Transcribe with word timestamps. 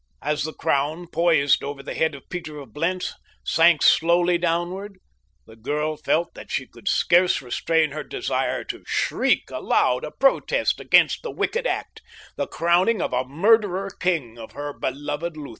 As 0.23 0.45
the 0.45 0.53
crown, 0.53 1.05
poised 1.05 1.63
over 1.63 1.83
the 1.83 1.93
head 1.93 2.15
of 2.15 2.27
Peter 2.27 2.57
of 2.57 2.73
Blentz, 2.73 3.13
sank 3.43 3.83
slowly 3.83 4.39
downward 4.39 4.97
the 5.45 5.55
girl 5.55 5.95
felt 5.95 6.33
that 6.33 6.49
she 6.49 6.65
could 6.65 6.87
scarce 6.87 7.39
restrain 7.39 7.91
her 7.91 8.03
desire 8.03 8.63
to 8.63 8.83
shriek 8.87 9.51
aloud 9.51 10.03
a 10.03 10.09
protest 10.09 10.79
against 10.79 11.21
the 11.21 11.29
wicked 11.29 11.67
act—the 11.67 12.47
crowning 12.47 12.99
of 12.99 13.13
a 13.13 13.25
murderer 13.27 13.91
king 13.99 14.39
of 14.39 14.53
her 14.53 14.73
beloved 14.73 15.37
Lutha. 15.37 15.49